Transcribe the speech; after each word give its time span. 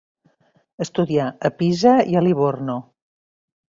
Estudià 0.85 1.27
a 1.49 1.53
Pisa 1.59 1.93
i 2.15 2.19
a 2.23 2.27
Livorno. 2.29 2.79